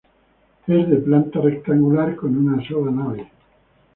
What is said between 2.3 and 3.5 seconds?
una sola nave.